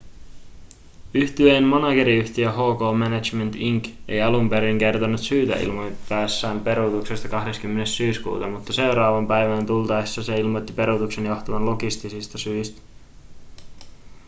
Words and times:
yhtyeen 1.19 1.63
manageriyhtiö 1.73 2.51
hk 2.51 2.81
management 2.99 3.55
inc 3.57 3.89
ei 4.07 4.21
alun 4.21 4.49
perin 4.49 4.77
kertonut 4.79 5.19
syytä 5.19 5.53
ilmoittaessaan 5.55 6.59
peruutuksesta 6.59 7.27
20 7.29 7.85
syyskuuta 7.85 8.47
mutta 8.47 8.73
seuraavaan 8.73 9.27
päivään 9.27 9.65
tultaessa 9.65 10.23
se 10.23 10.37
ilmoitti 10.37 10.73
peruutuksen 10.73 11.25
johtuvan 11.25 11.65
logistisista 11.65 12.37
syistä 12.37 12.81